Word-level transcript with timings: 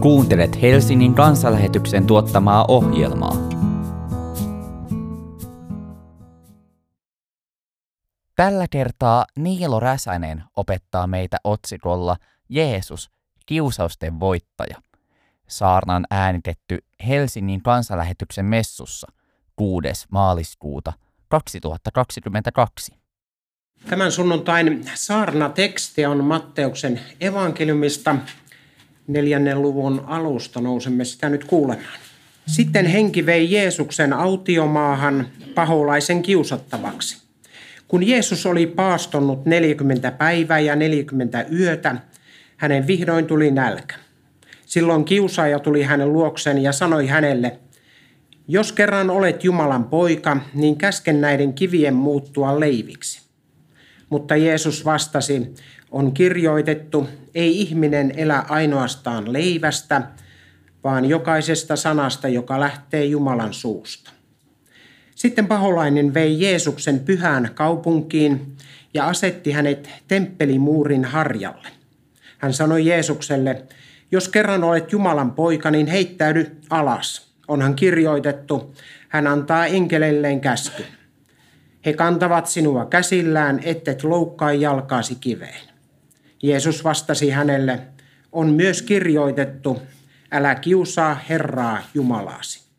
Kuuntelet 0.00 0.62
Helsingin 0.62 1.14
kansanlähetyksen 1.14 2.06
tuottamaa 2.06 2.64
ohjelmaa. 2.68 3.36
Tällä 8.36 8.66
kertaa 8.70 9.26
Niilo 9.36 9.80
Räsänen 9.80 10.44
opettaa 10.56 11.06
meitä 11.06 11.36
otsikolla 11.44 12.16
Jeesus, 12.48 13.10
kiusausten 13.46 14.20
voittaja. 14.20 14.76
Saarnan 15.48 16.06
äänitetty 16.10 16.78
Helsingin 17.06 17.62
kansanlähetyksen 17.62 18.44
messussa 18.44 19.12
6. 19.56 19.88
maaliskuuta 20.10 20.92
2022. 21.28 22.92
Tämän 23.88 24.12
sunnuntain 24.12 24.84
saarnateksti 24.94 26.06
on 26.06 26.24
Matteuksen 26.24 27.00
evankeliumista 27.20 28.16
neljännen 29.12 29.62
luvun 29.62 30.02
alusta. 30.06 30.60
Nousemme 30.60 31.04
sitä 31.04 31.28
nyt 31.28 31.44
kuulemaan. 31.44 31.98
Sitten 32.46 32.86
henki 32.86 33.26
vei 33.26 33.52
Jeesuksen 33.52 34.12
autiomaahan 34.12 35.26
paholaisen 35.54 36.22
kiusattavaksi. 36.22 37.22
Kun 37.88 38.06
Jeesus 38.06 38.46
oli 38.46 38.66
paastonnut 38.66 39.46
40 39.46 40.10
päivää 40.10 40.58
ja 40.58 40.76
40 40.76 41.46
yötä, 41.52 41.96
hänen 42.56 42.86
vihdoin 42.86 43.26
tuli 43.26 43.50
nälkä. 43.50 43.94
Silloin 44.66 45.04
kiusaaja 45.04 45.58
tuli 45.58 45.82
hänen 45.82 46.12
luokseen 46.12 46.58
ja 46.58 46.72
sanoi 46.72 47.06
hänelle, 47.06 47.58
jos 48.48 48.72
kerran 48.72 49.10
olet 49.10 49.44
Jumalan 49.44 49.84
poika, 49.84 50.36
niin 50.54 50.76
käsken 50.76 51.20
näiden 51.20 51.52
kivien 51.52 51.94
muuttua 51.94 52.60
leiviksi. 52.60 53.22
Mutta 54.08 54.36
Jeesus 54.36 54.84
vastasi, 54.84 55.54
on 55.90 56.12
kirjoitettu, 56.12 57.08
ei 57.34 57.60
ihminen 57.60 58.12
elä 58.16 58.44
ainoastaan 58.48 59.32
leivästä, 59.32 60.02
vaan 60.84 61.04
jokaisesta 61.04 61.76
sanasta, 61.76 62.28
joka 62.28 62.60
lähtee 62.60 63.04
Jumalan 63.04 63.54
suusta. 63.54 64.10
Sitten 65.14 65.46
paholainen 65.46 66.14
vei 66.14 66.40
Jeesuksen 66.40 67.00
pyhään 67.00 67.50
kaupunkiin 67.54 68.56
ja 68.94 69.06
asetti 69.06 69.52
hänet 69.52 69.90
temppelimuurin 70.08 71.04
harjalle. 71.04 71.68
Hän 72.38 72.52
sanoi 72.52 72.86
Jeesukselle, 72.86 73.62
jos 74.10 74.28
kerran 74.28 74.64
olet 74.64 74.92
Jumalan 74.92 75.32
poika, 75.32 75.70
niin 75.70 75.86
heittäydy 75.86 76.56
alas. 76.70 77.30
Onhan 77.48 77.74
kirjoitettu, 77.74 78.74
hän 79.08 79.26
antaa 79.26 79.66
enkeleilleen 79.66 80.40
käskyn. 80.40 80.86
He 81.86 81.92
kantavat 81.92 82.46
sinua 82.46 82.86
käsillään, 82.86 83.60
ettet 83.64 84.04
loukkaa 84.04 84.52
jalkaasi 84.52 85.14
kiveen. 85.14 85.69
Jeesus 86.42 86.84
vastasi 86.84 87.30
hänelle, 87.30 87.80
on 88.32 88.50
myös 88.50 88.82
kirjoitettu, 88.82 89.82
älä 90.32 90.54
kiusaa 90.54 91.20
Herraa 91.28 91.82
Jumalaasi. 91.94 92.70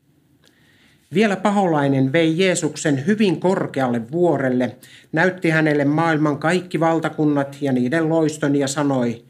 Vielä 1.13 1.35
paholainen 1.35 2.13
vei 2.13 2.39
Jeesuksen 2.39 3.05
hyvin 3.05 3.39
korkealle 3.39 4.11
vuorelle, 4.11 4.75
näytti 5.11 5.49
hänelle 5.49 5.85
maailman 5.85 6.37
kaikki 6.37 6.79
valtakunnat 6.79 7.57
ja 7.61 7.71
niiden 7.71 8.09
loiston 8.09 8.55
ja 8.55 8.67
sanoi, 8.67 9.25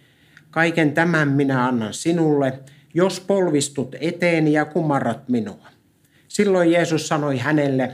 kaiken 0.51 0.93
tämän 0.93 1.27
minä 1.27 1.67
annan 1.67 1.93
sinulle, 1.93 2.59
jos 2.93 3.19
polvistut 3.19 3.95
eteeni 4.01 4.53
ja 4.53 4.65
kumarrat 4.65 5.29
minua. 5.29 5.67
Silloin 6.27 6.71
Jeesus 6.71 7.07
sanoi 7.07 7.37
hänelle, 7.37 7.91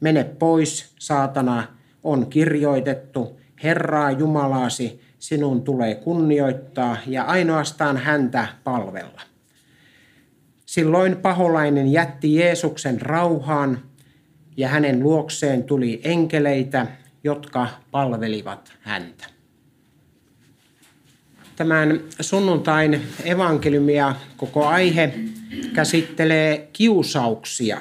mene 0.00 0.24
pois, 0.24 0.94
saatana, 0.98 1.66
on 2.04 2.26
kirjoitettu, 2.26 3.40
Herraa 3.62 4.10
Jumalaasi 4.10 5.05
sinun 5.18 5.62
tulee 5.62 5.94
kunnioittaa 5.94 6.96
ja 7.06 7.22
ainoastaan 7.24 7.96
häntä 7.96 8.48
palvella. 8.64 9.20
Silloin 10.66 11.16
paholainen 11.16 11.92
jätti 11.92 12.34
Jeesuksen 12.34 13.00
rauhaan 13.00 13.82
ja 14.56 14.68
hänen 14.68 15.00
luokseen 15.02 15.64
tuli 15.64 16.00
enkeleitä, 16.04 16.86
jotka 17.24 17.68
palvelivat 17.90 18.72
häntä. 18.80 19.26
Tämän 21.56 22.00
sunnuntain 22.20 23.02
evankeliumia 23.24 24.14
koko 24.36 24.66
aihe 24.66 25.14
käsittelee 25.74 26.68
kiusauksia. 26.72 27.80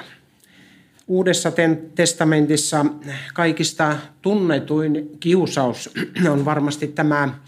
Uudessa 1.07 1.51
testamentissa 1.95 2.85
kaikista 3.33 3.97
tunnetuin 4.21 5.09
kiusaus 5.19 5.89
on 6.31 6.45
varmasti 6.45 6.87
tämä 6.87 7.39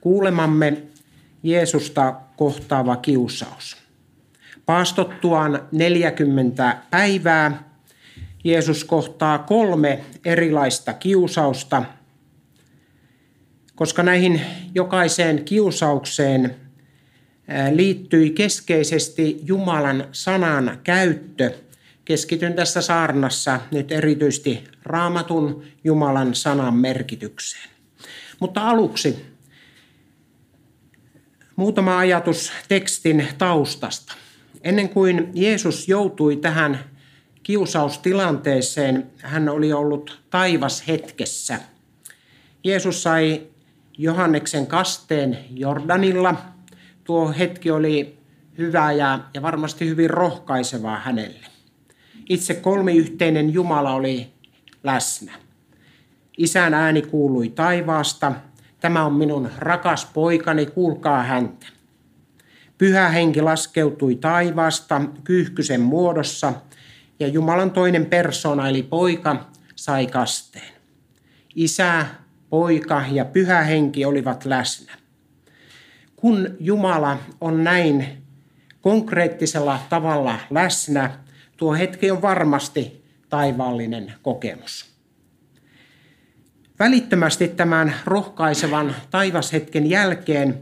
kuulemamme 0.00 0.82
Jeesusta 1.42 2.14
kohtaava 2.36 2.96
kiusaus. 2.96 3.76
Paastottuaan 4.66 5.68
40 5.72 6.76
päivää 6.90 7.72
Jeesus 8.44 8.84
kohtaa 8.84 9.38
kolme 9.38 10.04
erilaista 10.24 10.92
kiusausta, 10.92 11.84
koska 13.74 14.02
näihin 14.02 14.40
jokaiseen 14.74 15.44
kiusaukseen 15.44 16.56
liittyi 17.70 18.30
keskeisesti 18.30 19.40
Jumalan 19.44 20.04
sanan 20.12 20.80
käyttö. 20.84 21.54
Keskityn 22.12 22.54
tässä 22.54 22.82
saarnassa 22.82 23.60
nyt 23.70 23.92
erityisesti 23.92 24.64
raamatun 24.82 25.64
Jumalan 25.84 26.34
sanan 26.34 26.74
merkitykseen. 26.74 27.70
Mutta 28.40 28.68
aluksi 28.68 29.26
muutama 31.56 31.98
ajatus 31.98 32.52
tekstin 32.68 33.28
taustasta. 33.38 34.14
Ennen 34.62 34.88
kuin 34.88 35.30
Jeesus 35.34 35.88
joutui 35.88 36.36
tähän 36.36 36.84
kiusaustilanteeseen, 37.42 39.10
hän 39.18 39.48
oli 39.48 39.72
ollut 39.72 40.20
taivas 40.30 40.88
hetkessä. 40.88 41.60
Jeesus 42.64 43.02
sai 43.02 43.42
Johanneksen 43.98 44.66
kasteen 44.66 45.38
Jordanilla. 45.50 46.34
Tuo 47.04 47.34
hetki 47.38 47.70
oli 47.70 48.18
hyvä 48.58 48.92
ja, 48.92 49.18
ja 49.34 49.42
varmasti 49.42 49.88
hyvin 49.88 50.10
rohkaisevaa 50.10 50.98
hänelle. 50.98 51.52
Itse 52.28 52.54
kolmiyhteinen 52.54 53.52
Jumala 53.52 53.94
oli 53.94 54.32
läsnä. 54.84 55.32
Isän 56.38 56.74
ääni 56.74 57.02
kuului 57.02 57.48
taivaasta. 57.48 58.32
Tämä 58.80 59.04
on 59.04 59.14
minun 59.14 59.50
rakas 59.58 60.06
poikani, 60.06 60.66
kuulkaa 60.66 61.22
häntä. 61.22 61.66
Pyhä 62.78 63.08
henki 63.08 63.40
laskeutui 63.40 64.14
taivaasta 64.14 65.00
kyyhkysen 65.24 65.80
muodossa 65.80 66.52
ja 67.20 67.28
Jumalan 67.28 67.70
toinen 67.70 68.06
persona 68.06 68.68
eli 68.68 68.82
poika 68.82 69.46
sai 69.76 70.06
kasteen. 70.06 70.72
Isä, 71.54 72.06
poika 72.50 73.04
ja 73.10 73.24
pyhä 73.24 73.62
henki 73.62 74.04
olivat 74.04 74.44
läsnä. 74.44 74.92
Kun 76.16 76.56
Jumala 76.60 77.18
on 77.40 77.64
näin 77.64 78.22
konkreettisella 78.80 79.78
tavalla 79.88 80.38
läsnä, 80.50 81.10
tuo 81.62 81.74
hetki 81.74 82.10
on 82.10 82.22
varmasti 82.22 83.04
taivaallinen 83.28 84.12
kokemus. 84.22 84.86
Välittömästi 86.78 87.48
tämän 87.48 87.94
rohkaisevan 88.04 88.94
taivashetken 89.10 89.90
jälkeen 89.90 90.60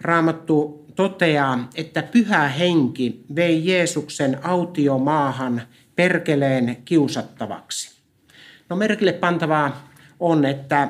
Raamattu 0.00 0.86
toteaa, 0.96 1.68
että 1.74 2.02
pyhä 2.02 2.48
henki 2.48 3.24
vei 3.36 3.66
Jeesuksen 3.66 4.38
autiomaahan 4.42 5.62
perkeleen 5.96 6.76
kiusattavaksi. 6.84 7.90
No 8.68 8.76
merkille 8.76 9.12
pantavaa 9.12 9.88
on, 10.20 10.44
että 10.44 10.88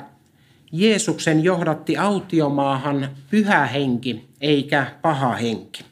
Jeesuksen 0.73 1.45
johdatti 1.45 1.97
autiomaahan 1.97 3.09
pyhä 3.31 3.67
henki 3.67 4.29
eikä 4.41 4.87
paha 5.03 5.35
henki. 5.35 5.85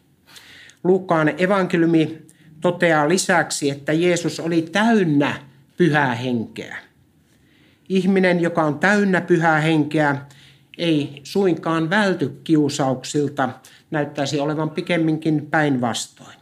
Luukkaan 0.84 1.32
evankeliumi 1.38 2.29
toteaa 2.60 3.08
lisäksi, 3.08 3.70
että 3.70 3.92
Jeesus 3.92 4.40
oli 4.40 4.62
täynnä 4.62 5.34
pyhää 5.76 6.14
henkeä. 6.14 6.76
Ihminen, 7.88 8.40
joka 8.40 8.62
on 8.62 8.78
täynnä 8.78 9.20
pyhää 9.20 9.60
henkeä, 9.60 10.16
ei 10.78 11.20
suinkaan 11.22 11.90
välty 11.90 12.40
kiusauksilta, 12.44 13.48
näyttäisi 13.90 14.40
olevan 14.40 14.70
pikemminkin 14.70 15.46
päinvastoin. 15.46 16.40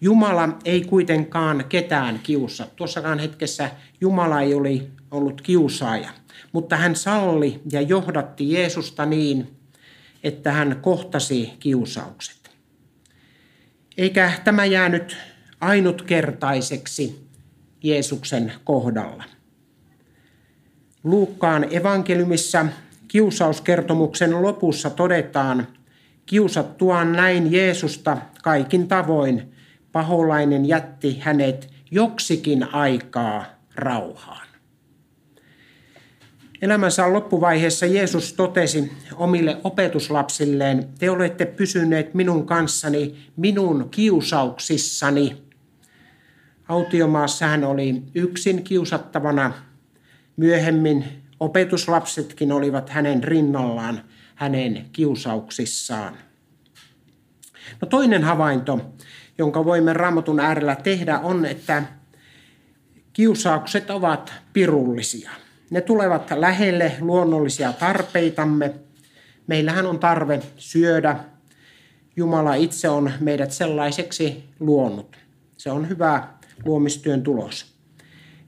Jumala 0.00 0.48
ei 0.64 0.84
kuitenkaan 0.84 1.64
ketään 1.68 2.20
kiusaa. 2.22 2.66
Tuossakaan 2.76 3.18
hetkessä 3.18 3.70
Jumala 4.00 4.40
ei 4.40 4.54
oli 4.54 4.90
ollut 5.10 5.40
kiusaaja, 5.40 6.10
mutta 6.52 6.76
hän 6.76 6.96
salli 6.96 7.60
ja 7.72 7.80
johdatti 7.80 8.52
Jeesusta 8.52 9.06
niin, 9.06 9.56
että 10.22 10.52
hän 10.52 10.78
kohtasi 10.82 11.52
kiusaukset. 11.60 12.37
Eikä 13.98 14.32
tämä 14.44 14.64
jäänyt 14.64 15.16
ainutkertaiseksi 15.60 17.28
Jeesuksen 17.82 18.52
kohdalla. 18.64 19.24
Luukkaan 21.04 21.66
evankeliumissa 21.70 22.66
kiusauskertomuksen 23.08 24.42
lopussa 24.42 24.90
todetaan, 24.90 25.66
Kiusattuaan 26.28 27.12
näin 27.12 27.52
Jeesusta 27.52 28.16
kaikin 28.42 28.88
tavoin, 28.88 29.52
paholainen 29.92 30.66
jätti 30.66 31.18
hänet 31.20 31.70
joksikin 31.90 32.74
aikaa 32.74 33.44
rauhaan. 33.74 34.47
Elämänsä 36.62 37.12
loppuvaiheessa 37.12 37.86
Jeesus 37.86 38.32
totesi 38.32 38.92
omille 39.14 39.60
opetuslapsilleen, 39.64 40.88
te 40.98 41.10
olette 41.10 41.46
pysyneet 41.46 42.14
minun 42.14 42.46
kanssani, 42.46 43.16
minun 43.36 43.88
kiusauksissani. 43.90 45.42
Autiomaassa 46.68 47.46
hän 47.46 47.64
oli 47.64 48.02
yksin 48.14 48.64
kiusattavana. 48.64 49.52
Myöhemmin 50.36 51.04
opetuslapsetkin 51.40 52.52
olivat 52.52 52.90
hänen 52.90 53.24
rinnallaan 53.24 54.00
hänen 54.34 54.86
kiusauksissaan. 54.92 56.14
No 57.80 57.88
toinen 57.88 58.24
havainto, 58.24 58.80
jonka 59.38 59.64
voimme 59.64 59.92
raamatun 59.92 60.40
äärellä 60.40 60.76
tehdä, 60.76 61.18
on, 61.18 61.46
että 61.46 61.82
kiusaukset 63.12 63.90
ovat 63.90 64.32
pirullisia. 64.52 65.30
Ne 65.70 65.80
tulevat 65.80 66.30
lähelle 66.36 66.92
luonnollisia 67.00 67.72
tarpeitamme. 67.72 68.74
Meillähän 69.46 69.86
on 69.86 69.98
tarve 69.98 70.42
syödä. 70.56 71.16
Jumala 72.16 72.54
itse 72.54 72.88
on 72.88 73.12
meidät 73.20 73.52
sellaiseksi 73.52 74.44
luonut. 74.60 75.16
Se 75.56 75.70
on 75.70 75.88
hyvä 75.88 76.28
luomistyön 76.64 77.22
tulos. 77.22 77.78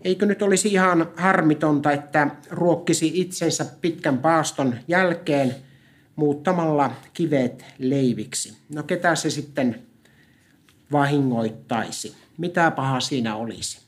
Eikö 0.03 0.27
nyt 0.27 0.43
olisi 0.43 0.69
ihan 0.69 1.11
harmitonta, 1.17 1.93
että 1.93 2.31
ruokkisi 2.51 3.11
itsensä 3.15 3.67
pitkän 3.81 4.19
paaston 4.19 4.75
jälkeen 4.89 5.55
muuttamalla 6.17 6.91
kivet 7.15 7.65
leiviksi? 7.79 8.57
No 8.75 8.83
ketä 8.83 9.15
se 9.15 9.31
sitten 9.31 9.83
vahingoittaisi? 10.93 12.17
Mitä 12.39 12.71
pahaa 12.71 13.01
siinä 13.01 13.37
olisi? 13.37 13.81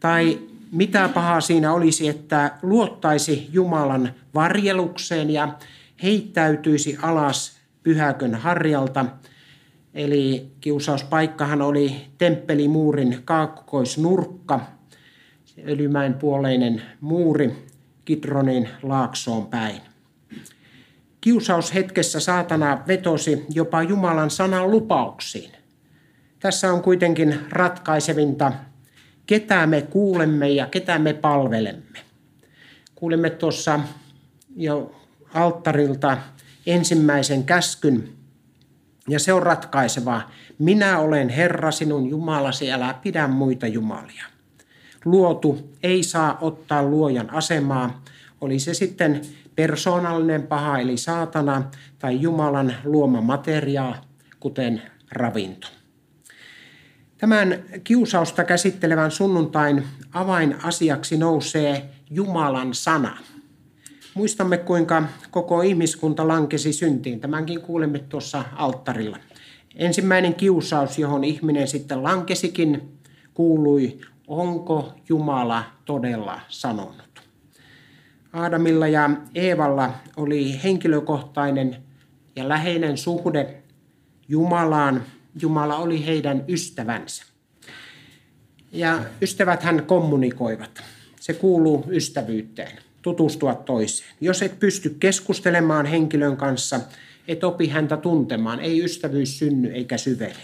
Tai 0.00 0.38
mitä 0.74 1.08
pahaa 1.08 1.40
siinä 1.40 1.72
olisi, 1.72 2.08
että 2.08 2.50
luottaisi 2.62 3.48
Jumalan 3.52 4.10
varjelukseen 4.34 5.30
ja 5.30 5.58
heittäytyisi 6.02 6.98
alas 7.02 7.56
pyhäkön 7.82 8.34
harjalta. 8.34 9.06
Eli 9.94 10.52
kiusauspaikkahan 10.60 11.62
oli 11.62 11.96
temppelimuurin 12.18 13.18
kaakkoisnurkka, 13.24 14.60
Öljymäen 15.68 16.14
puoleinen 16.14 16.82
muuri 17.00 17.66
Kidronin 18.04 18.68
laaksoon 18.82 19.46
päin. 19.46 19.80
Kiusaushetkessä 21.20 22.20
saatana 22.20 22.82
vetosi 22.88 23.44
jopa 23.54 23.82
Jumalan 23.82 24.30
sanan 24.30 24.70
lupauksiin. 24.70 25.50
Tässä 26.40 26.72
on 26.72 26.82
kuitenkin 26.82 27.38
ratkaisevinta 27.50 28.52
ketä 29.26 29.66
me 29.66 29.82
kuulemme 29.82 30.48
ja 30.48 30.66
ketä 30.66 30.98
me 30.98 31.14
palvelemme. 31.14 31.98
Kuulimme 32.94 33.30
tuossa 33.30 33.80
jo 34.56 34.94
alttarilta 35.34 36.18
ensimmäisen 36.66 37.44
käskyn, 37.44 38.08
ja 39.08 39.18
se 39.18 39.32
on 39.32 39.42
ratkaisevaa. 39.42 40.30
Minä 40.58 40.98
olen 40.98 41.28
Herra 41.28 41.70
sinun 41.70 42.10
Jumalasi, 42.10 42.72
älä 42.72 42.94
pidä 43.02 43.28
muita 43.28 43.66
jumalia. 43.66 44.24
Luotu 45.04 45.70
ei 45.82 46.02
saa 46.02 46.38
ottaa 46.40 46.82
luojan 46.82 47.30
asemaa, 47.30 48.02
oli 48.40 48.58
se 48.58 48.74
sitten 48.74 49.20
persoonallinen 49.56 50.46
paha 50.46 50.78
eli 50.78 50.96
saatana 50.96 51.70
tai 51.98 52.20
Jumalan 52.20 52.74
luoma 52.84 53.20
materiaa, 53.20 54.04
kuten 54.40 54.82
ravinto. 55.12 55.68
Tämän 57.18 57.62
kiusausta 57.84 58.44
käsittelevän 58.44 59.10
sunnuntain 59.10 59.84
avainasiaksi 60.12 61.16
nousee 61.16 61.90
Jumalan 62.10 62.74
sana. 62.74 63.18
Muistamme, 64.14 64.58
kuinka 64.58 65.02
koko 65.30 65.62
ihmiskunta 65.62 66.28
lankesi 66.28 66.72
syntiin. 66.72 67.20
Tämänkin 67.20 67.60
kuulemme 67.60 67.98
tuossa 67.98 68.44
alttarilla. 68.56 69.18
Ensimmäinen 69.74 70.34
kiusaus, 70.34 70.98
johon 70.98 71.24
ihminen 71.24 71.68
sitten 71.68 72.02
lankesikin, 72.02 72.98
kuului, 73.34 74.00
onko 74.26 74.92
Jumala 75.08 75.64
todella 75.84 76.40
sanonut. 76.48 77.22
Aadamilla 78.32 78.88
ja 78.88 79.10
Eevalla 79.34 79.90
oli 80.16 80.62
henkilökohtainen 80.64 81.76
ja 82.36 82.48
läheinen 82.48 82.98
suhde 82.98 83.62
Jumalaan 84.28 85.02
Jumala 85.40 85.76
oli 85.76 86.06
heidän 86.06 86.44
ystävänsä. 86.48 87.24
Ja 88.72 89.04
ystävät 89.22 89.62
hän 89.62 89.86
kommunikoivat. 89.86 90.82
Se 91.20 91.32
kuuluu 91.32 91.84
ystävyyteen, 91.90 92.78
tutustua 93.02 93.54
toiseen. 93.54 94.10
Jos 94.20 94.42
et 94.42 94.60
pysty 94.60 94.96
keskustelemaan 95.00 95.86
henkilön 95.86 96.36
kanssa, 96.36 96.80
et 97.28 97.44
opi 97.44 97.68
häntä 97.68 97.96
tuntemaan. 97.96 98.60
Ei 98.60 98.84
ystävyys 98.84 99.38
synny 99.38 99.72
eikä 99.72 99.98
syvene. 99.98 100.36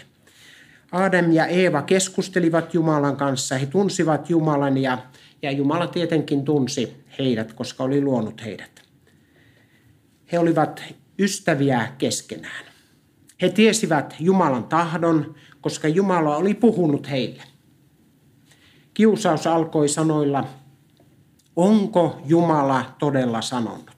Adam 0.91 1.31
ja 1.31 1.45
Eeva 1.45 1.81
keskustelivat 1.81 2.73
Jumalan 2.73 3.17
kanssa, 3.17 3.57
he 3.57 3.65
tunsivat 3.65 4.29
Jumalan 4.29 4.77
ja, 4.77 4.97
ja 5.41 5.51
Jumala 5.51 5.87
tietenkin 5.87 6.45
tunsi 6.45 6.93
heidät, 7.19 7.53
koska 7.53 7.83
oli 7.83 8.01
luonut 8.01 8.45
heidät. 8.45 8.81
He 10.31 10.39
olivat 10.39 10.83
ystäviä 11.19 11.87
keskenään. 11.97 12.70
He 13.41 13.49
tiesivät 13.49 14.15
Jumalan 14.19 14.63
tahdon, 14.63 15.35
koska 15.61 15.87
Jumala 15.87 16.37
oli 16.37 16.53
puhunut 16.53 17.09
heille. 17.09 17.43
Kiusaus 18.93 19.47
alkoi 19.47 19.89
sanoilla, 19.89 20.47
onko 21.55 22.21
Jumala 22.25 22.95
todella 22.99 23.41
sanonut? 23.41 23.91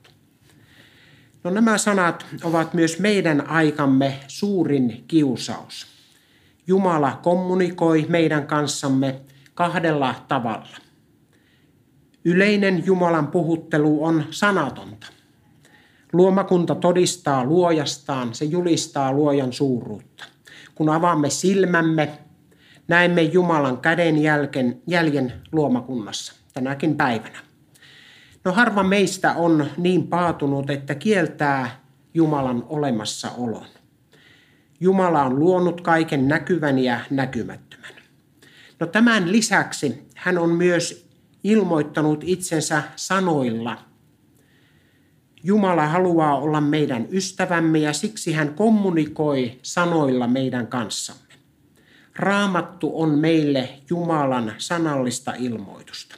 No 1.43 1.51
nämä 1.51 1.77
sanat 1.77 2.25
ovat 2.43 2.73
myös 2.73 2.99
meidän 2.99 3.49
aikamme 3.49 4.19
suurin 4.27 5.03
kiusaus. 5.07 5.87
Jumala 6.67 7.19
kommunikoi 7.23 8.05
meidän 8.09 8.47
kanssamme 8.47 9.21
kahdella 9.53 10.15
tavalla. 10.27 10.77
Yleinen 12.25 12.85
Jumalan 12.85 13.27
puhuttelu 13.27 14.03
on 14.03 14.25
sanatonta. 14.31 15.07
Luomakunta 16.13 16.75
todistaa 16.75 17.45
luojastaan, 17.45 18.33
se 18.33 18.45
julistaa 18.45 19.13
luojan 19.13 19.53
suuruutta. 19.53 20.25
Kun 20.75 20.89
avaamme 20.89 21.29
silmämme, 21.29 22.19
näemme 22.87 23.21
Jumalan 23.21 23.77
käden 23.77 24.17
jälken, 24.17 24.81
jäljen 24.87 25.33
luomakunnassa 25.51 26.33
tänäkin 26.53 26.95
päivänä. 26.95 27.39
No 28.43 28.51
harva 28.51 28.83
meistä 28.83 29.33
on 29.33 29.67
niin 29.77 30.07
paatunut, 30.07 30.69
että 30.69 30.95
kieltää 30.95 31.81
Jumalan 32.13 32.65
olemassaolon. 32.69 33.65
Jumala 34.79 35.23
on 35.23 35.39
luonut 35.39 35.81
kaiken 35.81 36.27
näkyvän 36.27 36.79
ja 36.79 36.99
näkymättömän. 37.09 37.93
No 38.79 38.87
tämän 38.87 39.31
lisäksi 39.31 40.07
hän 40.15 40.37
on 40.37 40.49
myös 40.49 41.09
ilmoittanut 41.43 42.23
itsensä 42.23 42.83
sanoilla– 42.95 43.77
Jumala 45.45 45.87
haluaa 45.87 46.37
olla 46.37 46.61
meidän 46.61 47.07
ystävämme 47.11 47.79
ja 47.79 47.93
siksi 47.93 48.33
hän 48.33 48.53
kommunikoi 48.53 49.59
sanoilla 49.61 50.27
meidän 50.27 50.67
kanssamme. 50.67 51.33
Raamattu 52.15 53.01
on 53.01 53.09
meille 53.09 53.69
Jumalan 53.89 54.53
sanallista 54.57 55.33
ilmoitusta. 55.39 56.15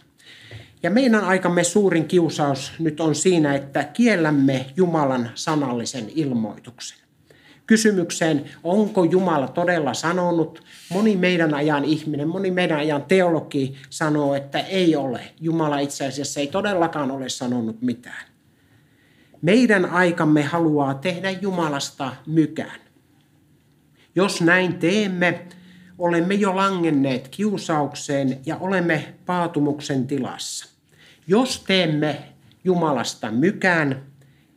Ja 0.84 0.90
meidän 0.90 1.24
aikamme 1.24 1.64
suurin 1.64 2.08
kiusaus 2.08 2.72
nyt 2.80 3.00
on 3.00 3.16
siinä, 3.16 3.56
että 3.56 3.84
kiellämme 3.84 4.66
Jumalan 4.76 5.30
sanallisen 5.36 6.10
ilmoituksen. 6.16 6.98
Kysymykseen, 7.68 8.46
onko 8.64 9.04
Jumala 9.04 9.48
todella 9.48 9.94
sanonut, 9.94 10.64
moni 10.90 11.16
meidän 11.16 11.54
ajan 11.54 11.86
ihminen, 11.86 12.28
moni 12.28 12.52
meidän 12.52 12.80
ajan 12.80 13.04
teologi 13.04 13.76
sanoo, 13.90 14.36
että 14.36 14.60
ei 14.60 14.96
ole. 14.96 15.22
Jumala 15.42 15.80
itse 15.80 16.08
asiassa 16.08 16.40
ei 16.40 16.48
todellakaan 16.48 17.12
ole 17.12 17.30
sanonut 17.30 17.82
mitään. 17.82 18.35
Meidän 19.46 19.86
aikamme 19.86 20.44
haluaa 20.44 20.94
tehdä 20.94 21.32
Jumalasta 21.32 22.16
mykään. 22.28 22.80
Jos 24.16 24.42
näin 24.42 24.80
teemme, 24.80 25.46
olemme 25.98 26.34
jo 26.34 26.56
langenneet 26.56 27.28
kiusaukseen 27.28 28.40
ja 28.46 28.58
olemme 28.58 29.14
paatumuksen 29.26 30.08
tilassa. 30.08 30.70
Jos 31.28 31.64
teemme 31.68 32.24
Jumalasta 32.64 33.32
mykään, 33.32 34.04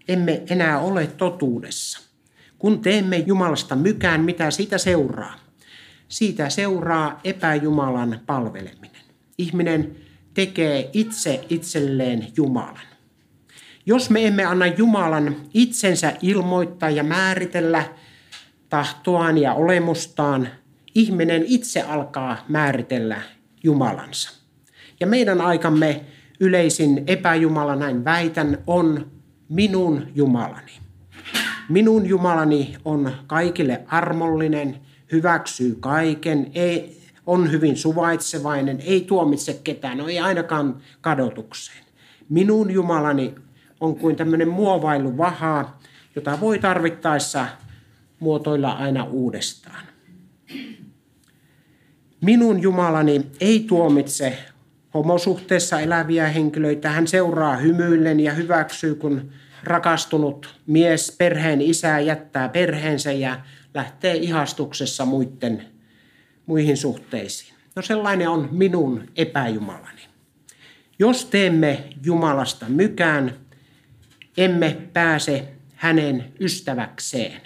emme 0.09 0.43
enää 0.51 0.79
ole 0.81 1.07
totuudessa. 1.07 2.01
Kun 2.59 2.81
teemme 2.81 3.17
Jumalasta 3.17 3.77
mykään, 3.77 4.21
mitä 4.21 4.51
siitä 4.51 4.79
seuraa? 4.79 5.35
Siitä 6.09 6.51
seuraa 6.51 7.21
epäjumalan 7.25 8.21
palveleminen. 8.27 9.03
Ihminen 9.39 9.97
tekee 10.35 10.91
itse 10.93 11.47
itselleen 11.51 12.27
Jumalan. 12.37 12.98
Jos 13.89 14.11
me 14.11 14.27
emme 14.27 14.45
anna 14.45 14.67
Jumalan 14.67 15.37
itsensä 15.55 16.13
ilmoittaa 16.23 16.91
ja 16.91 17.05
määritellä 17.05 17.85
tahtoaan 18.69 19.39
ja 19.39 19.55
olemustaan, 19.55 20.49
ihminen 20.95 21.45
itse 21.47 21.83
alkaa 21.83 22.45
määritellä 22.49 23.23
Jumalansa. 23.63 24.31
Ja 25.01 25.07
meidän 25.07 25.41
aikamme 25.41 26.01
yleisin 26.41 27.05
epäjumala, 27.07 27.77
näin 27.77 28.05
väitän, 28.05 28.59
on 28.67 29.07
minun 29.49 30.07
Jumalani. 30.15 30.73
Minun 31.69 32.07
Jumalani 32.07 32.77
on 32.85 33.13
kaikille 33.27 33.83
armollinen, 33.87 34.81
hyväksyy 35.13 35.77
kaiken, 35.81 36.51
ei, 36.55 37.01
on 37.27 37.53
hyvin 37.53 37.77
suvaitsevainen, 37.77 38.81
ei 38.81 39.01
tuomitse 39.01 39.61
ketään, 39.65 39.99
no 39.99 40.09
ei 40.09 40.19
ainakaan 40.19 40.83
kadotukseen. 41.01 41.85
Minun 42.29 42.71
Jumalani 42.71 43.35
on 43.81 43.97
kuin 43.97 44.17
tämmöinen 44.17 44.49
muovailu 44.49 45.19
vahaa, 45.19 45.81
jota 46.17 46.41
voi 46.41 46.59
tarvittaessa 46.59 47.47
muotoilla 48.21 48.71
aina 48.71 49.05
uudestaan. 49.05 49.87
Minun 52.21 52.63
Jumalani 52.63 53.27
ei 53.41 53.65
tuomitse 53.69 54.39
homosuhteessa 54.95 55.81
eläviä 55.81 56.29
henkilöitä. 56.29 56.91
Hän 56.91 57.07
seuraa 57.07 57.57
hymyillen 57.57 58.21
ja 58.21 58.33
hyväksyy, 58.33 58.95
kun 58.95 59.31
rakastunut 59.65 60.55
mies, 60.67 61.15
perheen 61.19 61.61
isä 61.61 62.01
jättää 62.01 62.49
perheensä 62.49 63.13
ja 63.13 63.41
lähtee 63.75 64.17
ihastuksessa 64.17 65.05
muiden, 65.05 65.65
muihin 66.47 66.77
suhteisiin. 66.77 67.55
No 67.77 67.83
sellainen 67.83 68.29
on 68.29 68.49
minun 68.53 69.05
epäjumalani. 69.17 70.03
Jos 70.99 71.25
teemme 71.25 71.85
Jumalasta 72.05 72.67
mykään, 72.69 73.35
emme 74.39 74.77
pääse 74.93 75.49
hänen 75.75 76.33
ystäväkseen. 76.41 77.41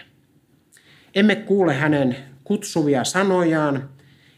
Emme 1.15 1.37
kuule 1.37 1.75
hänen 1.75 2.17
kutsuvia 2.45 3.05
sanojaan, 3.05 3.91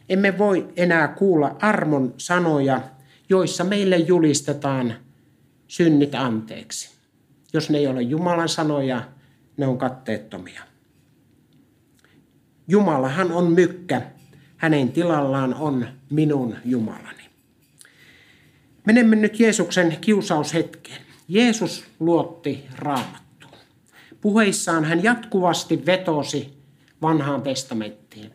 emme 0.08 0.38
voi 0.38 0.68
enää 0.76 1.08
kuulla 1.08 1.56
armon 1.60 2.14
sanoja, 2.18 2.80
joissa 3.28 3.64
meille 3.64 3.96
julistetaan 3.96 4.94
synnit 5.68 6.14
anteeksi. 6.14 6.90
Jos 7.52 7.70
ne 7.70 7.78
ei 7.78 7.86
ole 7.86 8.02
Jumalan 8.02 8.48
sanoja, 8.48 9.08
ne 9.56 9.66
on 9.66 9.78
katteettomia. 9.78 10.62
Jumalahan 12.68 13.32
on 13.32 13.52
mykkä, 13.52 14.02
hänen 14.56 14.92
tilallaan 14.92 15.54
on 15.54 15.88
minun 16.10 16.56
Jumalani. 16.64 17.24
Menemme 18.86 19.16
nyt 19.16 19.40
Jeesuksen 19.40 19.96
kiusaushetkeen. 20.00 21.03
Jeesus 21.28 21.84
luotti 22.00 22.64
raamattuun. 22.76 23.54
Puheissaan 24.20 24.84
hän 24.84 25.02
jatkuvasti 25.02 25.86
vetosi 25.86 26.58
vanhaan 27.02 27.42
testamenttiin. 27.42 28.32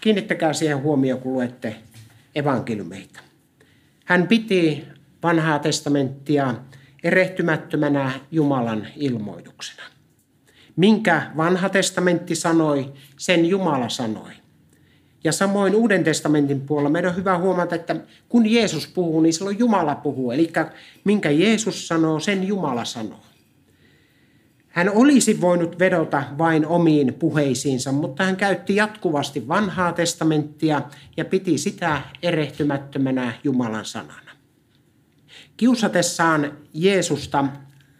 Kiinnittäkää 0.00 0.52
siihen 0.52 0.82
huomioon, 0.82 1.20
kun 1.20 1.32
luette 1.32 1.76
evankeliumeita. 2.34 3.20
Hän 4.04 4.26
piti 4.28 4.84
vanhaa 5.22 5.58
testamenttia 5.58 6.54
erehtymättömänä 7.04 8.12
Jumalan 8.30 8.86
ilmoituksena. 8.96 9.82
Minkä 10.76 11.30
vanha 11.36 11.68
testamentti 11.68 12.34
sanoi, 12.34 12.92
sen 13.16 13.44
Jumala 13.46 13.88
sanoi. 13.88 14.32
Ja 15.24 15.32
samoin 15.32 15.74
Uuden 15.74 16.04
testamentin 16.04 16.60
puolella 16.60 16.90
meidän 16.90 17.10
on 17.10 17.16
hyvä 17.16 17.38
huomata, 17.38 17.74
että 17.74 17.96
kun 18.28 18.46
Jeesus 18.46 18.86
puhuu, 18.86 19.20
niin 19.20 19.32
silloin 19.32 19.58
Jumala 19.58 19.94
puhuu. 19.94 20.30
Eli 20.30 20.52
minkä 21.04 21.30
Jeesus 21.30 21.88
sanoo, 21.88 22.20
sen 22.20 22.48
Jumala 22.48 22.84
sanoo. 22.84 23.20
Hän 24.68 24.90
olisi 24.90 25.40
voinut 25.40 25.78
vedota 25.78 26.22
vain 26.38 26.66
omiin 26.66 27.14
puheisiinsa, 27.14 27.92
mutta 27.92 28.24
hän 28.24 28.36
käytti 28.36 28.76
jatkuvasti 28.76 29.48
vanhaa 29.48 29.92
testamenttia 29.92 30.82
ja 31.16 31.24
piti 31.24 31.58
sitä 31.58 32.02
erehtymättömänä 32.22 33.32
Jumalan 33.44 33.84
sanana. 33.84 34.30
Kiusatessaan 35.56 36.52
Jeesusta 36.74 37.44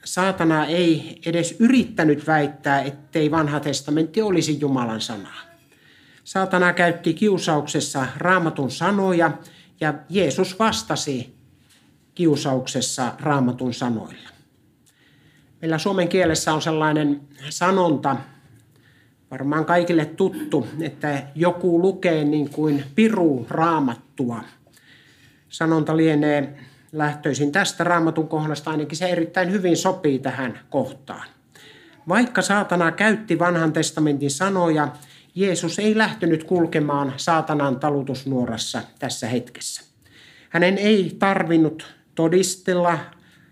saatana 0.05 0.67
ei 0.67 1.21
edes 1.27 1.57
yrittänyt 1.59 2.27
väittää, 2.27 2.83
ettei 2.83 3.31
vanha 3.31 3.61
testamentti 3.61 4.23
olisi 4.23 4.61
Jumalan 4.61 5.01
sanaa. 5.01 5.48
Saatana 6.29 6.73
käytti 6.73 7.15
kiusauksessa 7.15 8.07
raamatun 8.17 8.71
sanoja 8.71 9.31
ja 9.81 9.95
Jeesus 10.09 10.59
vastasi 10.59 11.35
kiusauksessa 12.15 13.13
raamatun 13.21 13.75
sanoilla. 13.75 14.29
Meillä 15.63 15.79
suomen 15.79 16.09
kielessä 16.09 16.53
on 16.55 16.63
sellainen 16.63 17.21
sanonta, 17.51 18.17
varmaan 19.31 19.65
kaikille 19.65 20.05
tuttu, 20.05 20.67
että 20.81 21.23
joku 21.35 21.83
lukee 21.83 22.25
niin 22.25 22.51
kuin 22.51 22.85
piru 22.95 23.47
raamattua. 23.51 24.45
Sanonta 25.49 25.97
lienee 25.97 26.59
lähtöisin 26.93 27.53
tästä 27.53 27.85
raamatun 27.85 28.29
kohdasta, 28.29 28.71
ainakin 28.71 28.99
se 28.99 29.07
erittäin 29.07 29.53
hyvin 29.53 29.77
sopii 29.77 30.19
tähän 30.19 30.61
kohtaan. 30.71 31.29
Vaikka 32.09 32.43
saatana 32.43 32.93
käytti 32.93 33.39
vanhan 33.39 33.73
testamentin 33.73 34.31
sanoja, 34.31 34.89
Jeesus 35.39 35.79
ei 35.79 35.99
lähtenyt 35.99 36.45
kulkemaan 36.45 37.13
saatanan 37.17 37.81
talutusnuorassa 37.81 38.83
tässä 38.99 39.27
hetkessä. 39.29 39.83
Hänen 40.49 40.79
ei 40.79 41.17
tarvinnut 41.19 41.95
todistella 42.15 42.99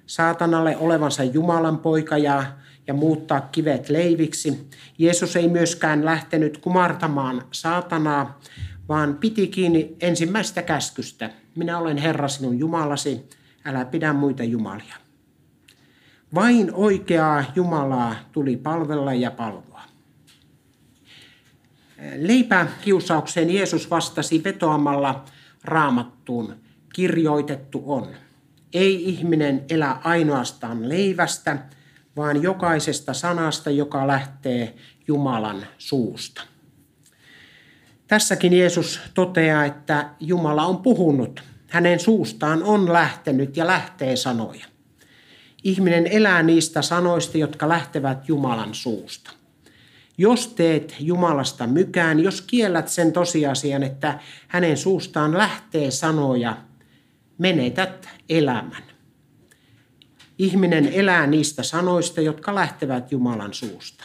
saatanalle 0.06 0.76
olevansa 0.76 1.24
Jumalan 1.24 1.78
poika 1.78 2.18
ja, 2.18 2.44
ja 2.86 2.94
muuttaa 2.94 3.40
kivet 3.40 3.88
leiviksi. 3.88 4.68
Jeesus 4.98 5.36
ei 5.36 5.48
myöskään 5.48 6.04
lähtenyt 6.04 6.58
kumartamaan 6.58 7.42
saatanaa, 7.52 8.40
vaan 8.88 9.16
piti 9.16 9.46
kiinni 9.46 9.96
ensimmäistä 10.00 10.62
käskystä. 10.62 11.30
Minä 11.56 11.78
olen 11.78 11.96
Herra 11.96 12.28
sinun 12.28 12.58
Jumalasi, 12.58 13.28
älä 13.64 13.84
pidä 13.84 14.12
muita 14.12 14.44
jumalia. 14.44 14.94
Vain 16.34 16.74
oikeaa 16.74 17.44
Jumalaa 17.54 18.14
tuli 18.32 18.56
palvella 18.56 19.14
ja 19.14 19.30
palvoa. 19.30 19.95
Leipäkiusaukseen 22.16 23.50
Jeesus 23.50 23.90
vastasi 23.90 24.44
vetoamalla 24.44 25.24
raamattuun, 25.64 26.56
kirjoitettu 26.94 27.82
on. 27.86 28.08
Ei 28.72 29.08
ihminen 29.08 29.64
elä 29.70 29.98
ainoastaan 30.04 30.88
leivästä, 30.88 31.58
vaan 32.16 32.42
jokaisesta 32.42 33.14
sanasta, 33.14 33.70
joka 33.70 34.06
lähtee 34.06 34.74
Jumalan 35.08 35.66
suusta. 35.78 36.42
Tässäkin 38.06 38.52
Jeesus 38.52 39.00
toteaa, 39.14 39.64
että 39.64 40.10
Jumala 40.20 40.66
on 40.66 40.78
puhunut. 40.78 41.42
Hänen 41.68 42.00
suustaan 42.00 42.62
on 42.62 42.92
lähtenyt 42.92 43.56
ja 43.56 43.66
lähtee 43.66 44.16
sanoja. 44.16 44.66
Ihminen 45.64 46.06
elää 46.06 46.42
niistä 46.42 46.82
sanoista, 46.82 47.38
jotka 47.38 47.68
lähtevät 47.68 48.28
Jumalan 48.28 48.74
suusta. 48.74 49.30
Jos 50.18 50.46
teet 50.46 50.96
Jumalasta 51.00 51.66
mykään, 51.66 52.20
jos 52.20 52.40
kiellät 52.40 52.88
sen 52.88 53.12
tosiasian, 53.12 53.82
että 53.82 54.18
hänen 54.48 54.76
suustaan 54.76 55.38
lähtee 55.38 55.90
sanoja, 55.90 56.56
menetät 57.38 58.08
elämän. 58.28 58.82
Ihminen 60.38 60.88
elää 60.92 61.26
niistä 61.26 61.62
sanoista, 61.62 62.20
jotka 62.20 62.54
lähtevät 62.54 63.12
Jumalan 63.12 63.54
suusta. 63.54 64.04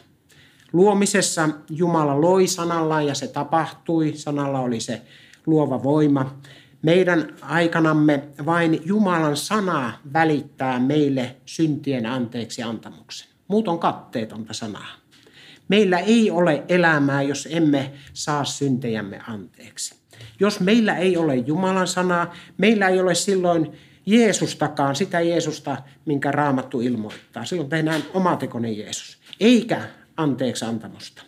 Luomisessa 0.74 1.50
Jumala 1.70 2.22
loi 2.22 2.48
sanallaan 2.48 3.08
ja 3.08 3.15
se 3.15 3.27
tapahtui. 3.27 4.13
Sanalla 4.15 4.60
oli 4.60 4.80
se 4.80 5.01
luova 5.46 5.84
voima. 5.84 6.36
Meidän 6.82 7.36
aikanamme 7.41 8.24
vain 8.46 8.82
Jumalan 8.86 9.38
sana 9.38 9.94
välittää 10.13 10.80
meille 10.80 11.36
syntien 11.46 12.06
anteeksi 12.06 12.63
antamuksen. 12.63 13.27
Muut 13.48 13.68
on 13.68 13.80
katteetonta 13.80 14.53
sanaa. 14.53 15.00
Meillä 15.71 15.99
ei 15.99 16.31
ole 16.31 16.63
elämää, 16.69 17.21
jos 17.21 17.47
emme 17.51 17.91
saa 18.13 18.45
syntejämme 18.45 19.19
anteeksi. 19.27 19.95
Jos 20.39 20.59
meillä 20.59 20.97
ei 20.97 21.17
ole 21.17 21.35
Jumalan 21.35 21.87
sanaa, 21.87 22.33
meillä 22.57 22.87
ei 22.87 22.99
ole 22.99 23.15
silloin 23.15 23.71
Jeesustakaan, 24.05 24.95
sitä 24.95 25.21
Jeesusta, 25.21 25.77
minkä 26.05 26.31
raamattu 26.31 26.81
ilmoittaa. 26.81 27.45
Silloin 27.45 27.69
tehdään 27.69 28.01
omatekoinen 28.13 28.77
Jeesus, 28.77 29.17
eikä 29.39 29.81
anteeksi 30.17 30.65
antamusta. 30.65 31.23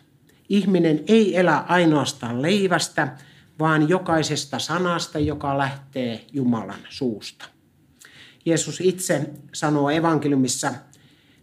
Ihminen 0.48 1.04
ei 1.06 1.36
elä 1.36 1.58
ainoastaan 1.58 2.42
leivästä, 2.42 3.16
vaan 3.58 3.88
jokaisesta 3.88 4.58
sanasta, 4.58 5.18
joka 5.18 5.58
lähtee 5.58 6.24
Jumalan 6.32 6.80
suusta. 6.88 7.44
Jeesus 8.44 8.80
itse 8.80 9.30
sanoo 9.54 9.90
evankeliumissa, 9.90 10.72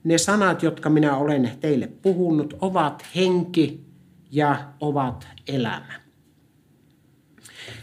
ne 0.04 0.18
sanat, 0.18 0.64
jotka 0.64 0.90
minä 0.90 1.18
olen 1.18 1.52
teille 1.60 1.88
puhunut, 1.88 2.54
ovat 2.62 3.06
henki 3.16 3.86
ja 4.32 4.74
ovat 4.80 5.28
elämä. 5.48 6.02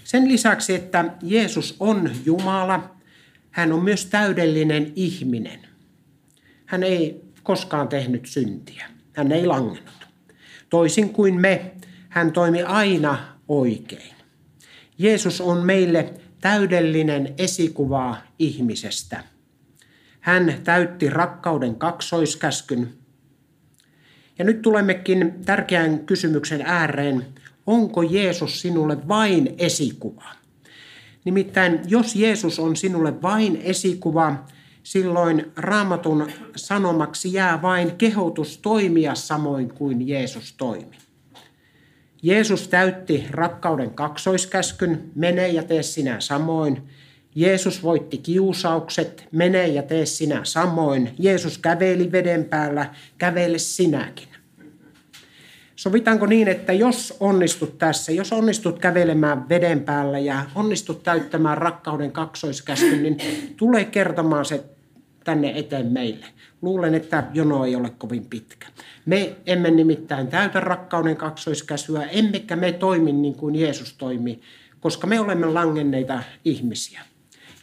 Sen 0.05 0.29
lisäksi, 0.29 0.75
että 0.75 1.05
Jeesus 1.23 1.77
on 1.81 2.11
Jumala, 2.25 2.97
hän 3.51 3.73
on 3.73 3.83
myös 3.83 4.07
täydellinen 4.07 4.93
ihminen. 4.97 5.61
Hän 6.67 6.83
ei 6.83 7.21
koskaan 7.43 7.89
tehnyt 7.89 8.27
syntiä. 8.27 8.87
Hän 9.13 9.33
ei 9.33 9.47
langennut. 9.47 10.09
Toisin 10.71 11.13
kuin 11.13 11.41
me, 11.41 11.73
hän 12.09 12.33
toimi 12.33 12.63
aina 12.63 13.19
oikein. 13.49 14.15
Jeesus 14.99 15.41
on 15.41 15.67
meille 15.67 16.15
täydellinen 16.41 17.35
esikuva 17.39 18.17
ihmisestä. 18.39 19.25
Hän 20.29 20.55
täytti 20.65 21.11
rakkauden 21.11 21.75
kaksoiskäskyn. 21.75 22.89
Ja 24.39 24.45
nyt 24.45 24.63
tulemmekin 24.63 25.35
tärkeän 25.45 25.99
kysymyksen 25.99 26.63
ääreen. 26.67 27.27
Onko 27.67 28.03
Jeesus 28.03 28.61
sinulle 28.61 29.09
vain 29.09 29.55
esikuva? 29.59 30.25
Nimittäin 31.25 31.81
jos 31.87 32.17
Jeesus 32.17 32.59
on 32.59 32.77
sinulle 32.77 33.23
vain 33.23 33.61
esikuva, 33.63 34.45
silloin 34.83 35.53
raamatun 35.57 36.31
sanomaksi 36.57 37.33
jää 37.33 37.63
vain 37.63 37.97
kehotus 37.97 38.59
toimia 38.59 39.15
samoin 39.15 39.75
kuin 39.75 40.09
Jeesus 40.09 40.53
toimi. 40.53 40.97
Jeesus 42.23 42.69
täytti 42.69 43.27
rakkauden 43.31 43.91
kaksoiskäskyn, 43.91 45.11
mene 45.15 45.49
ja 45.49 45.63
tee 45.63 45.83
sinä 45.83 46.21
samoin. 46.21 46.83
Jeesus 47.39 47.83
voitti 47.83 48.19
kiusaukset, 48.19 49.29
mene 49.33 49.69
ja 49.69 49.83
tee 49.83 50.07
sinä 50.07 50.41
samoin. 50.45 51.11
Jeesus 51.19 51.59
käveli 51.59 52.13
veden 52.13 52.45
päällä, 52.45 52.95
kävele 53.19 53.59
sinäkin. 53.59 54.29
Sovitaanko 55.77 56.27
niin, 56.27 56.49
että 56.49 56.73
jos 56.73 57.17
onnistut 57.21 57.79
tässä, 57.79 58.13
jos 58.13 58.33
onnistut 58.33 58.79
kävelemään 58.79 59.49
veden 59.49 59.81
päällä 59.81 60.19
ja 60.19 60.45
onnistut 60.55 61.03
täyttämään 61.03 61.59
rakkauden 61.59 62.13
kaksoiskäskyn, 62.13 63.03
niin 63.03 63.19
tulee 63.57 63.85
kertomaan 63.85 64.45
se 64.45 64.65
tänne 65.25 65.53
eteen 65.57 65.87
meille. 65.87 66.27
Luulen, 66.63 66.95
että 66.95 67.25
jono 67.35 67.65
ei 67.65 67.77
ole 67.77 67.91
kovin 67.91 68.27
pitkä. 68.27 68.67
Me 69.07 69.37
emme 69.47 69.71
nimittäin 69.71 70.27
täytä 70.27 70.61
rakkauden 70.61 71.17
kaksoiskäsyä, 71.17 72.03
emmekä 72.03 72.57
me 72.57 72.73
toimi 72.73 73.13
niin 73.13 73.35
kuin 73.35 73.55
Jeesus 73.55 73.93
toimi, 73.93 74.41
koska 74.81 75.07
me 75.07 75.21
olemme 75.21 75.47
langenneita 75.47 76.23
ihmisiä. 76.45 77.01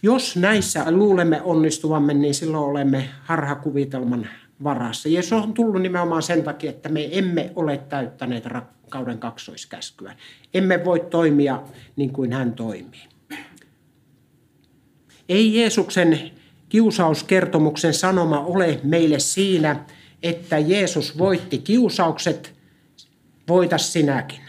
Jos 0.05 0.35
näissä 0.35 0.91
luulemme 0.91 1.41
onnistuvamme, 1.41 2.13
niin 2.13 2.33
silloin 2.33 2.63
olemme 2.63 3.09
harhakuvitelman 3.23 4.27
varassa. 4.63 5.09
Jeesus 5.09 5.43
on 5.43 5.53
tullut 5.53 5.81
nimenomaan 5.81 6.23
sen 6.23 6.43
takia, 6.43 6.69
että 6.69 6.89
me 6.89 7.09
emme 7.11 7.51
ole 7.55 7.77
täyttäneet 7.77 8.45
rakkauden 8.45 9.19
kaksoiskäskyä. 9.19 10.15
Emme 10.53 10.85
voi 10.85 10.99
toimia 10.99 11.61
niin 11.95 12.13
kuin 12.13 12.33
hän 12.33 12.53
toimii. 12.53 13.03
Ei 15.29 15.55
Jeesuksen 15.55 16.31
kiusauskertomuksen 16.69 17.93
sanoma 17.93 18.39
ole 18.39 18.79
meille 18.83 19.19
siinä, 19.19 19.85
että 20.23 20.57
Jeesus 20.57 21.17
voitti 21.17 21.57
kiusaukset, 21.57 22.53
voita 23.47 23.77
sinäkin. 23.77 24.41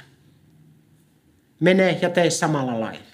Mene 1.60 1.98
ja 2.02 2.10
tee 2.10 2.30
samalla 2.30 2.80
lailla. 2.80 3.05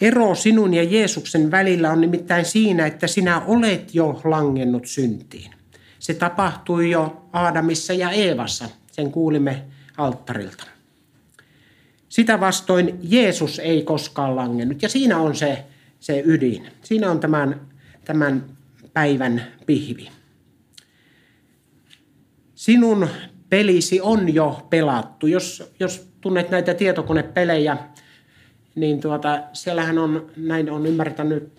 Ero 0.00 0.34
sinun 0.34 0.74
ja 0.74 0.82
Jeesuksen 0.82 1.50
välillä 1.50 1.90
on 1.90 2.00
nimittäin 2.00 2.44
siinä, 2.44 2.86
että 2.86 3.06
sinä 3.06 3.40
olet 3.40 3.94
jo 3.94 4.20
langennut 4.24 4.86
syntiin. 4.86 5.50
Se 5.98 6.14
tapahtui 6.14 6.90
jo 6.90 7.28
Aadamissa 7.32 7.92
ja 7.92 8.10
Eevassa, 8.10 8.68
sen 8.92 9.12
kuulimme 9.12 9.62
alttarilta. 9.96 10.64
Sitä 12.08 12.40
vastoin 12.40 12.98
Jeesus 13.02 13.58
ei 13.58 13.82
koskaan 13.82 14.36
langennut 14.36 14.82
ja 14.82 14.88
siinä 14.88 15.18
on 15.18 15.36
se, 15.36 15.64
se 16.00 16.22
ydin. 16.26 16.66
Siinä 16.82 17.10
on 17.10 17.20
tämän, 17.20 17.60
tämän 18.04 18.44
päivän 18.92 19.46
pihvi. 19.66 20.08
Sinun 22.54 23.08
pelisi 23.48 24.00
on 24.00 24.34
jo 24.34 24.66
pelattu. 24.70 25.26
Jos, 25.26 25.72
jos 25.80 26.08
tunnet 26.20 26.50
näitä 26.50 26.74
tietokonepelejä, 26.74 27.76
niin 28.76 29.00
tuota, 29.00 29.42
siellähän 29.52 29.98
on, 29.98 30.30
näin 30.36 30.70
on 30.70 30.86
ymmärtänyt 30.86 31.52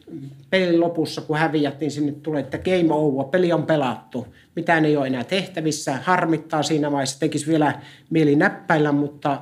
pelin 0.50 0.80
lopussa, 0.80 1.22
kun 1.22 1.38
häviät, 1.38 1.80
niin 1.80 1.92
sinne 1.92 2.12
tulee, 2.12 2.40
että 2.40 2.58
game 2.58 2.94
over, 2.94 3.26
peli 3.32 3.54
on 3.54 3.66
pelattu. 3.66 4.28
Mitään 4.56 4.86
ei 4.86 4.98
ole 4.98 5.08
enää 5.08 5.24
tehtävissä, 5.24 6.00
harmittaa 6.04 6.64
siinä 6.64 6.92
vaiheessa, 6.92 7.20
tekisi 7.20 7.48
vielä 7.48 7.82
mieli 8.10 8.36
näppäillä, 8.36 8.92
mutta 8.92 9.42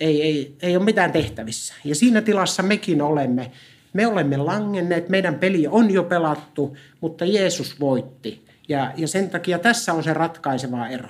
ei, 0.00 0.22
ei, 0.22 0.56
ei 0.62 0.76
ole 0.76 0.84
mitään 0.84 1.12
tehtävissä. 1.12 1.74
Ja 1.84 1.94
siinä 1.94 2.20
tilassa 2.20 2.62
mekin 2.62 3.02
olemme. 3.02 3.50
Me 3.92 4.06
olemme 4.06 4.36
langenneet, 4.36 5.08
meidän 5.08 5.34
peli 5.34 5.66
on 5.66 5.90
jo 5.90 6.02
pelattu, 6.02 6.76
mutta 7.00 7.24
Jeesus 7.24 7.80
voitti. 7.80 8.46
Ja, 8.68 8.92
ja 8.96 9.08
sen 9.08 9.30
takia 9.30 9.58
tässä 9.58 9.92
on 9.92 10.02
se 10.02 10.14
ratkaiseva 10.14 10.88
ero. 10.88 11.08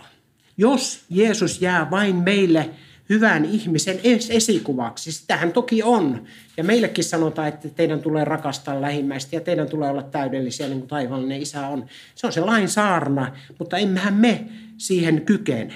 Jos 0.57 1.05
Jeesus 1.11 1.63
jää 1.63 1.91
vain 1.91 2.17
meille 2.17 2.71
hyvän 3.09 3.45
ihmisen 3.45 4.01
esikuvaksi. 4.31 5.13
Sitähän 5.13 5.53
toki 5.53 5.83
on. 5.83 6.25
Ja 6.57 6.65
meillekin 6.65 7.05
sanotaan, 7.05 7.49
että 7.49 7.69
teidän 7.69 8.03
tulee 8.03 8.25
rakastaa 8.25 8.81
lähimmäistä 8.81 9.37
ja 9.37 9.41
teidän 9.41 9.69
tulee 9.69 9.91
olla 9.91 10.03
täydellisiä 10.03 10.69
niin 10.69 10.79
kuin 10.79 10.89
taivaallinen 10.89 11.43
isä 11.43 11.69
on. 11.69 11.87
Se 12.15 12.27
on 12.27 12.33
se 12.33 12.41
lain 12.41 12.69
saarna, 12.69 13.33
mutta 13.59 13.79
emmehän 13.79 14.15
me 14.15 14.45
siihen 14.77 15.23
kykene. 15.23 15.75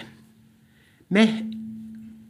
Me 1.10 1.44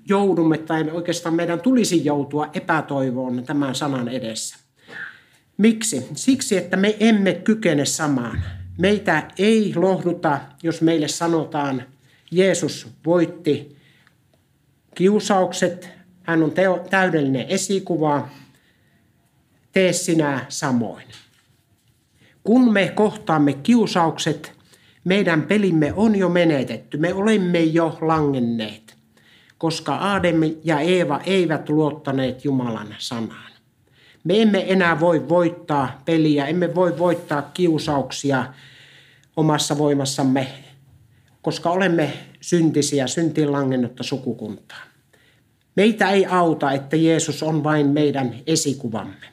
joudumme, 0.08 0.58
tai 0.58 0.90
oikeastaan 0.90 1.34
meidän 1.34 1.60
tulisi 1.60 2.04
joutua 2.04 2.50
epätoivoon 2.52 3.44
tämän 3.44 3.74
sanan 3.74 4.08
edessä. 4.08 4.56
Miksi? 5.56 6.06
Siksi, 6.14 6.56
että 6.56 6.76
me 6.76 6.96
emme 7.00 7.34
kykene 7.34 7.84
samaan. 7.84 8.42
Meitä 8.78 9.30
ei 9.38 9.72
lohduta, 9.76 10.40
jos 10.62 10.82
meille 10.82 11.08
sanotaan, 11.08 11.82
Jeesus 12.30 12.88
voitti 13.06 13.79
kiusaukset, 14.94 15.88
hän 16.22 16.42
on 16.42 16.50
teo, 16.50 16.86
täydellinen 16.90 17.46
esikuva, 17.48 18.28
tee 19.72 19.92
sinä 19.92 20.46
samoin. 20.48 21.06
Kun 22.44 22.72
me 22.72 22.92
kohtaamme 22.94 23.52
kiusaukset, 23.52 24.52
meidän 25.04 25.42
pelimme 25.42 25.92
on 25.96 26.16
jo 26.16 26.28
menetetty, 26.28 26.96
me 26.98 27.14
olemme 27.14 27.60
jo 27.60 27.98
langenneet, 28.00 28.96
koska 29.58 29.94
Aadem 29.94 30.40
ja 30.64 30.80
Eeva 30.80 31.20
eivät 31.24 31.68
luottaneet 31.68 32.44
Jumalan 32.44 32.94
sanaan. 32.98 33.50
Me 34.24 34.42
emme 34.42 34.64
enää 34.72 35.00
voi 35.00 35.28
voittaa 35.28 36.02
peliä, 36.04 36.46
emme 36.46 36.74
voi 36.74 36.98
voittaa 36.98 37.42
kiusauksia 37.42 38.46
omassa 39.36 39.78
voimassamme, 39.78 40.46
koska 41.42 41.70
olemme 41.70 42.12
syntisiä, 42.40 43.06
syntiin 43.06 43.52
langennutta 43.52 44.02
sukukuntaa. 44.02 44.82
Meitä 45.76 46.10
ei 46.10 46.26
auta, 46.26 46.72
että 46.72 46.96
Jeesus 46.96 47.42
on 47.42 47.64
vain 47.64 47.86
meidän 47.86 48.34
esikuvamme, 48.46 49.26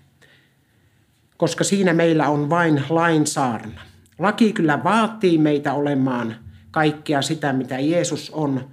koska 1.37 1.63
siinä 1.63 1.93
meillä 1.93 2.29
on 2.29 2.49
vain 2.49 2.83
lain 2.89 3.27
saarna. 3.27 3.81
Laki 4.19 4.53
kyllä 4.53 4.83
vaatii 4.83 5.37
meitä 5.37 5.73
olemaan 5.73 6.35
kaikkea 6.71 7.21
sitä, 7.21 7.53
mitä 7.53 7.79
Jeesus 7.79 8.29
on. 8.29 8.69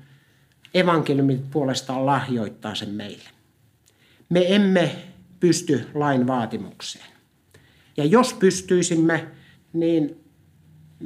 Evankeliumit 0.75 1.51
puolestaan 1.51 2.07
lahjoittaa 2.07 2.75
sen 2.75 2.91
meille. 2.91 3.29
Me 4.29 4.55
emme 4.55 4.97
pysty 5.41 5.87
lain 5.95 6.27
vaatimukseen. 6.27 7.05
Ja 7.97 8.05
jos 8.05 8.35
pystyisimme, 8.35 9.27
niin 9.73 10.24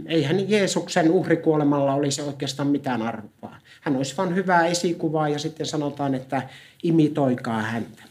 eihän 0.07 0.51
Jeesuksen 0.51 1.11
uhrikuolemalla 1.11 1.95
olisi 1.95 2.23
oikeastaan 2.23 2.69
mitään 2.69 3.03
arvoa. 3.03 3.57
Hän 3.81 3.97
olisi 3.97 4.17
vain 4.17 4.35
hyvää 4.35 4.67
esikuvaa 4.67 5.29
ja 5.29 5.39
sitten 5.39 5.67
sanotaan, 5.67 6.15
että 6.15 6.43
imitoikaa 6.83 7.63
häntä. 7.63 8.03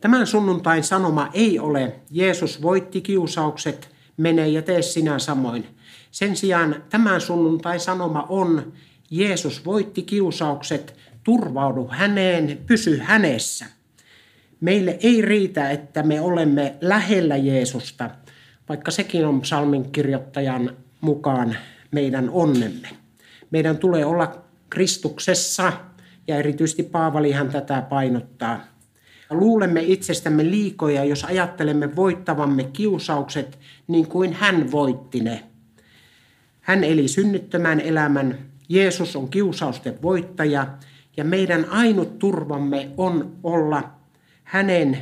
Tämän 0.00 0.26
sunnuntain 0.26 0.84
sanoma 0.84 1.30
ei 1.32 1.58
ole 1.58 1.92
Jeesus 2.10 2.62
voitti 2.62 3.00
kiusaukset, 3.00 3.88
mene 4.16 4.48
ja 4.48 4.62
tee 4.62 4.82
sinä 4.82 5.18
samoin. 5.18 5.66
Sen 6.10 6.36
sijaan 6.36 6.82
tämän 6.90 7.20
sunnuntain 7.20 7.80
sanoma 7.80 8.26
on 8.28 8.72
Jeesus 9.10 9.64
voitti 9.64 10.02
kiusaukset, 10.02 10.96
turvaudu 11.24 11.88
häneen, 11.90 12.58
pysy 12.66 12.98
hänessä. 12.98 13.66
Meille 14.60 14.98
ei 15.02 15.22
riitä, 15.22 15.70
että 15.70 16.02
me 16.02 16.20
olemme 16.20 16.74
lähellä 16.80 17.36
Jeesusta– 17.36 18.10
vaikka 18.68 18.90
sekin 18.90 19.26
on 19.26 19.40
psalmin 19.40 19.92
kirjoittajan 19.92 20.76
mukaan 21.00 21.56
meidän 21.90 22.30
onnemme. 22.30 22.88
Meidän 23.50 23.78
tulee 23.78 24.04
olla 24.04 24.44
Kristuksessa, 24.70 25.72
ja 26.26 26.36
erityisesti 26.36 26.82
Paavalihan 26.82 27.48
tätä 27.48 27.82
painottaa. 27.82 28.60
Luulemme 29.30 29.82
itsestämme 29.82 30.44
liikoja, 30.44 31.04
jos 31.04 31.24
ajattelemme 31.24 31.96
voittavamme 31.96 32.64
kiusaukset 32.64 33.58
niin 33.86 34.06
kuin 34.06 34.32
hän 34.32 34.72
voitti 34.72 35.20
ne. 35.20 35.44
Hän 36.60 36.84
eli 36.84 37.08
synnyttömän 37.08 37.80
elämän, 37.80 38.38
Jeesus 38.68 39.16
on 39.16 39.28
kiusausten 39.28 40.02
voittaja, 40.02 40.66
ja 41.16 41.24
meidän 41.24 41.70
ainut 41.70 42.18
turvamme 42.18 42.88
on 42.96 43.36
olla 43.42 43.90
hänen 44.44 44.98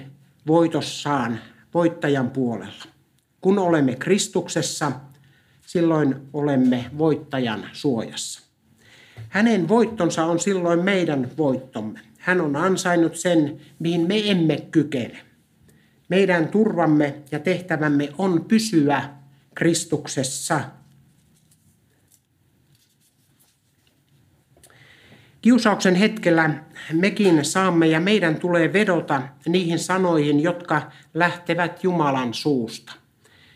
voitossaan 0.47 1.39
voittajan 1.75 2.31
puolella. 2.31 2.92
Kun 3.43 3.59
olemme 3.59 3.97
Kristuksessa, 3.97 4.93
silloin 5.67 6.17
olemme 6.33 6.91
voittajan 6.99 7.69
suojassa. 7.73 8.43
Hänen 9.29 9.69
voittonsa 9.69 10.25
on 10.25 10.41
silloin 10.41 10.85
meidän 10.85 11.31
voittomme. 11.37 12.01
Hän 12.19 12.41
on 12.41 12.57
ansainnut 12.57 13.17
sen, 13.17 13.61
mihin 13.79 14.09
me 14.09 14.31
emme 14.31 14.57
kykene. 14.71 15.25
Meidän 16.09 16.49
turvamme 16.49 17.15
ja 17.31 17.39
tehtävämme 17.39 18.09
on 18.19 18.45
pysyä 18.45 19.03
Kristuksessa. 19.55 20.61
Kiusauksen 25.41 25.95
hetkellä 25.95 26.65
mekin 26.93 27.45
saamme 27.45 27.87
ja 27.87 28.01
meidän 28.01 28.37
tulee 28.37 28.73
vedota 28.73 29.23
niihin 29.47 29.79
sanoihin, 29.79 30.41
jotka 30.41 30.91
lähtevät 31.15 31.85
Jumalan 31.85 32.35
suusta. 32.35 33.02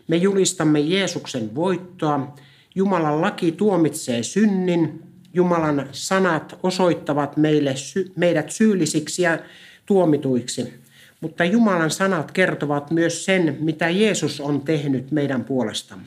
Me 0.09 0.17
julistamme 0.17 0.81
Jeesuksen 0.81 1.55
voittoa. 1.55 2.35
Jumalan 2.75 3.21
laki 3.21 3.53
tuomitsee 3.53 4.23
synnin. 4.23 5.03
Jumalan 5.35 5.89
sanat 5.93 6.59
osoittavat 6.63 7.37
meille, 7.37 7.75
meidät 8.17 8.51
syyllisiksi 8.51 9.23
ja 9.23 9.39
tuomituiksi. 9.87 10.75
Mutta 11.21 11.45
Jumalan 11.45 11.91
sanat 11.91 12.33
kertovat 12.33 12.91
myös 12.91 13.25
sen, 13.25 13.57
mitä 13.61 13.91
Jeesus 13.91 14.41
on 14.41 14.61
tehnyt 14.61 15.11
meidän 15.11 15.45
puolestamme. 15.45 16.07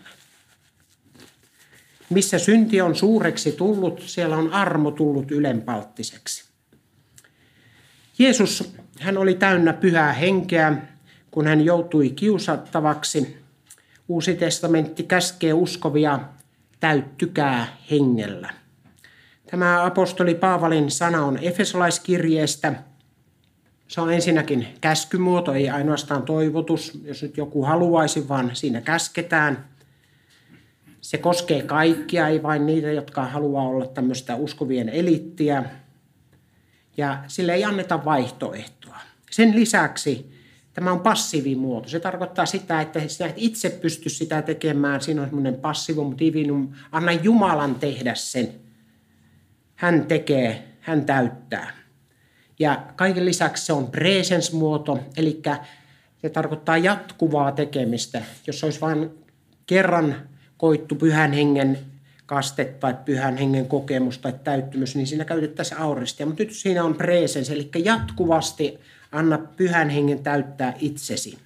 Missä 2.10 2.40
synti 2.40 2.82
on 2.82 2.96
suureksi 2.96 3.52
tullut, 3.52 4.04
siellä 4.06 4.38
on 4.38 4.54
armo 4.54 4.92
tullut 4.92 5.32
ylenpalttiseksi. 5.32 6.44
Jeesus, 8.20 8.74
hän 9.00 9.18
oli 9.18 9.34
täynnä 9.34 9.74
pyhää 9.74 10.14
henkeä, 10.14 10.78
kun 11.32 11.48
hän 11.48 11.66
joutui 11.66 12.10
kiusattavaksi. 12.10 13.39
Uusi 14.10 14.36
testamentti 14.36 15.04
käskee 15.04 15.54
uskovia, 15.54 16.20
täyttykää 16.80 17.78
hengellä. 17.92 18.54
Tämä 19.52 19.86
apostoli 19.86 20.36
Paavalin 20.36 20.92
sana 20.92 21.26
on 21.26 21.40
Efesolaiskirjeestä. 21.42 22.74
Se 23.88 24.02
on 24.02 24.14
ensinnäkin 24.14 24.68
käskymuoto, 24.82 25.54
ei 25.54 25.70
ainoastaan 25.70 26.24
toivotus, 26.24 27.02
jos 27.04 27.24
nyt 27.24 27.38
joku 27.38 27.64
haluaisi, 27.64 28.30
vaan 28.30 28.52
siinä 28.54 28.82
käsketään. 28.82 29.66
Se 31.02 31.18
koskee 31.18 31.62
kaikkia, 31.62 32.28
ei 32.28 32.44
vain 32.44 32.66
niitä, 32.66 32.92
jotka 32.92 33.26
haluaa 33.26 33.68
olla 33.68 33.88
tämmöistä 33.88 34.36
uskovien 34.36 34.90
elittiä. 34.90 35.64
Ja 36.98 37.24
sille 37.28 37.54
ei 37.54 37.64
anneta 37.64 38.06
vaihtoehtoa. 38.06 38.98
Sen 39.32 39.56
lisäksi 39.56 40.39
tämä 40.80 40.92
on 40.92 41.00
passiivimuoto. 41.00 41.90
Se 41.90 42.00
tarkoittaa 42.00 42.46
sitä, 42.46 42.82
että 42.82 43.08
sinä 43.08 43.30
et 43.30 43.36
itse 43.38 43.70
pysty 43.70 44.10
sitä 44.10 44.42
tekemään. 44.42 45.02
Siinä 45.02 45.22
on 45.22 45.28
semmoinen 45.28 45.56
passivum 45.56 46.16
divinum. 46.20 46.70
Anna 46.92 47.12
Jumalan 47.12 47.76
tehdä 47.76 48.16
sen 48.16 48.50
hän 49.76 50.06
tekee, 50.06 50.64
hän 50.80 51.06
täyttää. 51.06 51.72
Ja 52.60 52.84
kaiken 52.96 53.26
lisäksi 53.26 53.66
se 53.66 53.74
on 53.74 53.92
presence-muoto, 53.92 55.00
eli 55.18 55.42
se 56.22 56.30
tarkoittaa 56.30 56.78
jatkuvaa 56.78 57.52
tekemistä. 57.52 58.22
Jos 58.48 58.64
olisi 58.64 58.82
vain 58.82 59.10
kerran 59.66 60.16
koittu 60.58 60.96
pyhän 60.96 61.34
hengen 61.34 61.80
kaste 62.26 62.66
tai 62.66 62.96
pyhän 63.06 63.38
hengen 63.38 63.68
kokemus 63.68 64.18
tai 64.18 64.34
täyttymys, 64.44 64.96
niin 64.96 65.08
siinä 65.08 65.26
käytettäisiin 65.26 65.80
auristia. 65.80 66.26
Mutta 66.26 66.44
nyt 66.44 66.54
siinä 66.54 66.84
on 66.84 66.96
presence, 66.96 67.54
eli 67.54 67.70
jatkuvasti 67.84 68.80
anna 69.12 69.38
pyhän 69.38 69.90
hengen 69.90 70.24
täyttää 70.24 70.74
itsesi. 70.80 71.38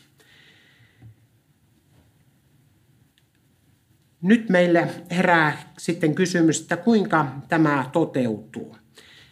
Nyt 4.22 4.50
meille 4.50 4.88
herää 5.12 5.74
sitten 5.78 6.16
kysymys, 6.16 6.62
että 6.62 6.78
kuinka 6.78 7.26
tämä 7.50 7.90
toteutuu. 7.92 8.78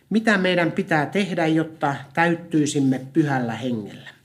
Mitä 0.10 0.38
meidän 0.38 0.72
pitää 0.72 1.06
tehdä, 1.06 1.48
jotta 1.48 1.96
täyttyisimme 2.14 3.02
pyhällä 3.14 3.54
hengellä? 3.54 4.21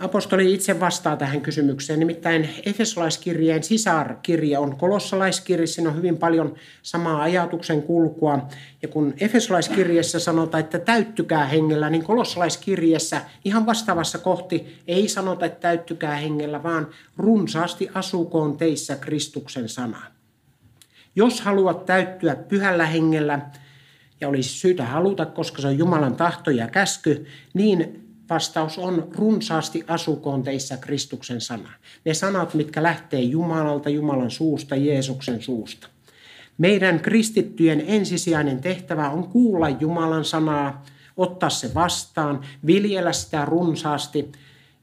Apostoli 0.00 0.54
itse 0.54 0.80
vastaa 0.80 1.16
tähän 1.16 1.40
kysymykseen. 1.40 1.98
Nimittäin 1.98 2.48
Efesolaiskirjeen 2.66 3.62
sisarkirje 3.62 4.58
on 4.58 4.76
kolossalaiskirje. 4.76 5.66
Siinä 5.66 5.90
on 5.90 5.96
hyvin 5.96 6.18
paljon 6.18 6.54
samaa 6.82 7.22
ajatuksen 7.22 7.82
kulkua. 7.82 8.48
Ja 8.82 8.88
kun 8.88 9.14
Efesolaiskirjeessä 9.20 10.18
sanotaan, 10.18 10.64
että 10.64 10.78
täyttykää 10.78 11.46
hengellä, 11.46 11.90
niin 11.90 12.04
kolossalaiskirjeessä 12.04 13.20
ihan 13.44 13.66
vastaavassa 13.66 14.18
kohti 14.18 14.78
ei 14.86 15.08
sanota, 15.08 15.46
että 15.46 15.60
täyttykää 15.60 16.16
hengellä, 16.16 16.62
vaan 16.62 16.88
runsaasti 17.16 17.88
asukoon 17.94 18.56
teissä 18.56 18.96
Kristuksen 18.96 19.68
sana. 19.68 20.02
Jos 21.16 21.40
haluat 21.40 21.86
täyttyä 21.86 22.36
pyhällä 22.36 22.86
hengellä, 22.86 23.40
ja 24.20 24.28
olisi 24.28 24.50
syytä 24.50 24.84
haluta, 24.84 25.26
koska 25.26 25.62
se 25.62 25.68
on 25.68 25.78
Jumalan 25.78 26.16
tahto 26.16 26.50
ja 26.50 26.68
käsky, 26.68 27.26
niin 27.54 28.09
Vastaus 28.30 28.78
on 28.78 29.08
runsaasti 29.14 29.84
asukoon 29.88 30.42
teissä 30.42 30.76
Kristuksen 30.76 31.40
sana. 31.40 31.72
Ne 32.04 32.14
sanat, 32.14 32.54
mitkä 32.54 32.82
lähtee 32.82 33.20
Jumalalta, 33.20 33.90
Jumalan 33.90 34.30
suusta, 34.30 34.76
Jeesuksen 34.76 35.42
suusta. 35.42 35.88
Meidän 36.58 37.00
kristittyjen 37.00 37.84
ensisijainen 37.86 38.60
tehtävä 38.60 39.10
on 39.10 39.28
kuulla 39.28 39.68
Jumalan 39.68 40.24
sanaa, 40.24 40.84
ottaa 41.16 41.50
se 41.50 41.74
vastaan, 41.74 42.44
viljellä 42.66 43.12
sitä 43.12 43.44
runsaasti 43.44 44.32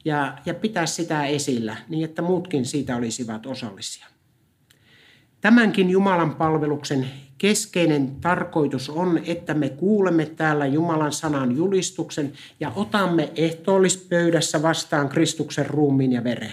ja, 0.04 0.38
ja 0.46 0.54
pitää 0.54 0.86
sitä 0.86 1.24
esillä 1.24 1.76
niin, 1.88 2.04
että 2.04 2.22
muutkin 2.22 2.64
siitä 2.64 2.96
olisivat 2.96 3.46
osallisia. 3.46 4.06
Tämänkin 5.40 5.90
Jumalan 5.90 6.34
palveluksen 6.34 7.10
keskeinen 7.38 8.16
tarkoitus 8.20 8.90
on, 8.90 9.20
että 9.24 9.54
me 9.54 9.68
kuulemme 9.68 10.26
täällä 10.26 10.66
Jumalan 10.66 11.12
sanan 11.12 11.56
julistuksen 11.56 12.32
ja 12.60 12.72
otamme 12.76 13.32
ehtoollispöydässä 13.36 14.62
vastaan 14.62 15.08
Kristuksen 15.08 15.66
ruumiin 15.66 16.12
ja 16.12 16.24
veren. 16.24 16.52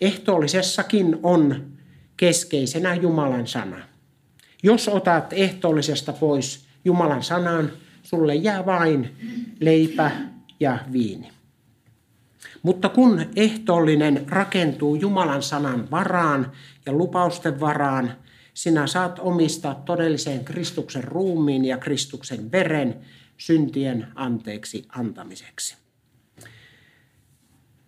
Ehtoollisessakin 0.00 1.18
on 1.22 1.66
keskeisenä 2.16 2.94
Jumalan 2.94 3.46
sana. 3.46 3.76
Jos 4.62 4.88
otat 4.88 5.32
ehtoollisesta 5.32 6.12
pois 6.12 6.64
Jumalan 6.84 7.22
sanan, 7.22 7.72
sulle 8.02 8.34
jää 8.34 8.66
vain 8.66 9.16
leipä 9.60 10.10
ja 10.60 10.78
viini. 10.92 11.30
Mutta 12.62 12.88
kun 12.88 13.26
ehtoollinen 13.36 14.26
rakentuu 14.28 14.94
Jumalan 14.94 15.42
sanan 15.42 15.90
varaan 15.90 16.52
ja 16.86 16.92
lupausten 16.92 17.60
varaan, 17.60 18.12
sinä 18.58 18.86
saat 18.86 19.18
omistaa 19.18 19.74
todelliseen 19.74 20.44
Kristuksen 20.44 21.04
ruumiin 21.04 21.64
ja 21.64 21.78
Kristuksen 21.78 22.52
veren 22.52 22.96
syntien 23.36 24.06
anteeksi 24.14 24.84
antamiseksi. 24.88 25.76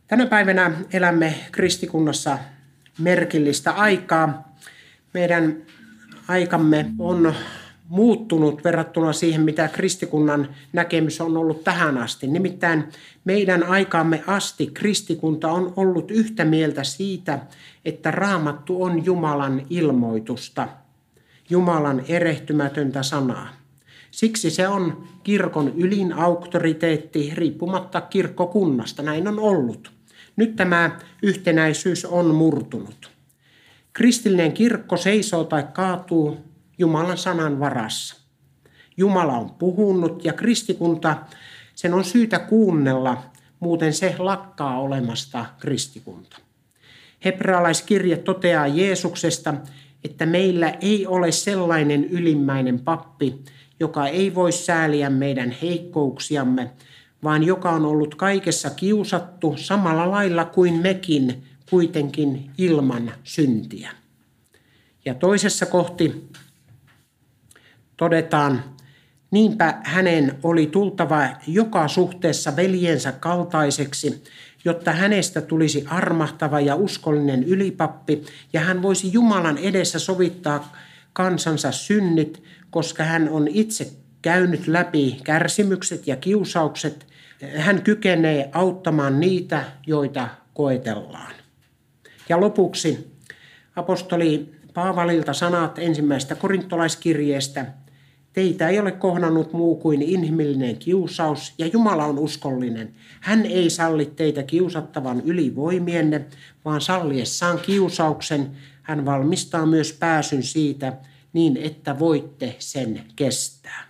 Tänä 0.06 0.26
päivänä 0.26 0.72
elämme 0.92 1.34
kristikunnassa 1.52 2.38
merkillistä 2.98 3.72
aikaa. 3.72 4.56
Meidän 5.14 5.62
aikamme 6.28 6.86
on 6.98 7.34
muuttunut 7.90 8.64
verrattuna 8.64 9.12
siihen, 9.12 9.40
mitä 9.40 9.68
kristikunnan 9.68 10.48
näkemys 10.72 11.20
on 11.20 11.36
ollut 11.36 11.64
tähän 11.64 11.98
asti. 11.98 12.26
Nimittäin 12.26 12.84
meidän 13.24 13.62
aikaamme 13.62 14.22
asti 14.26 14.66
kristikunta 14.66 15.52
on 15.52 15.72
ollut 15.76 16.10
yhtä 16.10 16.44
mieltä 16.44 16.84
siitä, 16.84 17.38
että 17.84 18.10
raamattu 18.10 18.82
on 18.82 19.04
Jumalan 19.04 19.62
ilmoitusta, 19.70 20.68
Jumalan 21.50 22.02
erehtymätöntä 22.08 23.02
sanaa. 23.02 23.48
Siksi 24.10 24.50
se 24.50 24.68
on 24.68 25.04
kirkon 25.22 25.72
ylin 25.76 26.12
auktoriteetti 26.12 27.32
riippumatta 27.34 28.00
kirkkokunnasta. 28.00 29.02
Näin 29.02 29.28
on 29.28 29.38
ollut. 29.38 29.92
Nyt 30.36 30.56
tämä 30.56 30.98
yhtenäisyys 31.22 32.04
on 32.04 32.34
murtunut. 32.34 33.10
Kristillinen 33.92 34.52
kirkko 34.52 34.96
seisoo 34.96 35.44
tai 35.44 35.64
kaatuu 35.72 36.49
Jumalan 36.80 37.18
sanan 37.18 37.60
varassa. 37.60 38.16
Jumala 38.96 39.32
on 39.32 39.50
puhunut 39.50 40.24
ja 40.24 40.32
kristikunta, 40.32 41.16
sen 41.74 41.94
on 41.94 42.04
syytä 42.04 42.38
kuunnella, 42.38 43.22
muuten 43.60 43.92
se 43.92 44.14
lakkaa 44.18 44.80
olemasta 44.80 45.46
kristikunta. 45.58 46.36
Hebrealaiskirje 47.24 48.16
toteaa 48.16 48.66
Jeesuksesta, 48.66 49.54
että 50.04 50.26
meillä 50.26 50.70
ei 50.80 51.06
ole 51.06 51.32
sellainen 51.32 52.04
ylimmäinen 52.04 52.78
pappi, 52.78 53.44
joka 53.80 54.06
ei 54.06 54.34
voi 54.34 54.52
sääliä 54.52 55.10
meidän 55.10 55.50
heikkouksiamme, 55.62 56.70
vaan 57.24 57.42
joka 57.42 57.70
on 57.70 57.86
ollut 57.86 58.14
kaikessa 58.14 58.70
kiusattu 58.70 59.54
samalla 59.56 60.10
lailla 60.10 60.44
kuin 60.44 60.74
mekin, 60.74 61.42
kuitenkin 61.70 62.50
ilman 62.58 63.12
syntiä. 63.24 63.90
Ja 65.04 65.14
toisessa 65.14 65.66
kohti 65.66 66.30
todetaan, 68.00 68.64
Niinpä 69.30 69.74
hänen 69.84 70.38
oli 70.42 70.66
tultava 70.66 71.28
joka 71.46 71.88
suhteessa 71.88 72.56
veljensä 72.56 73.12
kaltaiseksi, 73.12 74.24
jotta 74.64 74.92
hänestä 74.92 75.40
tulisi 75.40 75.84
armahtava 75.88 76.60
ja 76.60 76.76
uskollinen 76.76 77.44
ylipappi, 77.44 78.22
ja 78.52 78.60
hän 78.60 78.82
voisi 78.82 79.12
Jumalan 79.12 79.58
edessä 79.58 79.98
sovittaa 79.98 80.76
kansansa 81.12 81.72
synnit, 81.72 82.42
koska 82.70 83.04
hän 83.04 83.28
on 83.28 83.48
itse 83.48 83.92
käynyt 84.22 84.68
läpi 84.68 85.20
kärsimykset 85.24 86.06
ja 86.06 86.16
kiusaukset. 86.16 87.06
Hän 87.56 87.82
kykenee 87.82 88.50
auttamaan 88.52 89.20
niitä, 89.20 89.64
joita 89.86 90.28
koetellaan. 90.54 91.32
Ja 92.28 92.40
lopuksi 92.40 93.12
apostoli 93.76 94.60
Paavalilta 94.74 95.32
sanat 95.32 95.78
ensimmäistä 95.78 96.34
korintolaiskirjeestä. 96.34 97.66
Teitä 98.40 98.68
ei 98.68 98.78
ole 98.78 98.92
kohdannut 98.92 99.52
muu 99.52 99.76
kuin 99.76 100.02
inhimillinen 100.02 100.76
kiusaus 100.76 101.54
ja 101.58 101.66
Jumala 101.66 102.04
on 102.04 102.18
uskollinen. 102.18 102.94
Hän 103.20 103.46
ei 103.46 103.70
salli 103.70 104.06
teitä 104.06 104.42
kiusattavan 104.42 105.20
ylivoimienne, 105.20 106.26
vaan 106.64 106.80
salliessaan 106.80 107.58
kiusauksen 107.58 108.50
hän 108.82 109.04
valmistaa 109.04 109.66
myös 109.66 109.92
pääsyn 109.92 110.42
siitä 110.42 110.92
niin, 111.32 111.56
että 111.56 111.98
voitte 111.98 112.56
sen 112.58 113.04
kestää. 113.16 113.86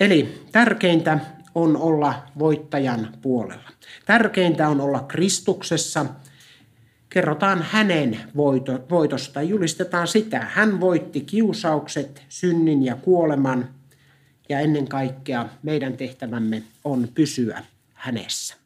Eli 0.00 0.38
tärkeintä 0.52 1.18
on 1.54 1.76
olla 1.76 2.14
voittajan 2.38 3.08
puolella. 3.22 3.70
Tärkeintä 4.04 4.68
on 4.68 4.80
olla 4.80 5.00
Kristuksessa. 5.00 6.06
Kerrotaan 7.16 7.64
hänen 7.70 8.18
voito, 8.36 8.72
voitosta, 8.90 9.42
julistetaan 9.42 10.08
sitä. 10.08 10.46
Hän 10.50 10.80
voitti 10.80 11.20
kiusaukset, 11.20 12.22
synnin 12.28 12.84
ja 12.84 12.96
kuoleman 12.96 13.68
ja 14.48 14.60
ennen 14.60 14.88
kaikkea 14.88 15.46
meidän 15.62 15.92
tehtävämme 15.92 16.62
on 16.84 17.08
pysyä 17.14 17.62
hänessä. 17.94 18.56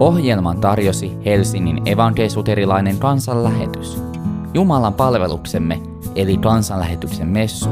Ohjelman 0.00 0.60
tarjosi 0.60 1.12
Helsingin 1.24 1.88
evankelisuterilainen 1.88 2.98
kansanlähetys. 2.98 4.02
Jumalan 4.54 4.94
palveluksemme 4.94 5.80
eli 6.16 6.36
kansanlähetyksen 6.36 7.28
messu 7.28 7.68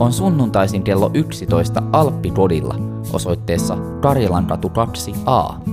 on 0.00 0.12
sunnuntaisin 0.12 0.82
kello 0.82 1.10
11 1.14 1.82
Alppikodilla 1.92 2.74
osoitteessa 3.12 3.76
Karjalankatu 4.00 4.68
2a. 4.68 5.70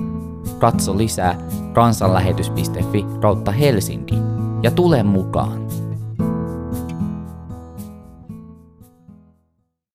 Katso 0.58 0.98
lisää 0.98 1.38
kansanlähetys.fi 1.72 3.06
kautta 3.20 3.52
Helsinki 3.52 4.14
ja 4.62 4.70
tule 4.70 5.02
mukaan. 5.02 5.60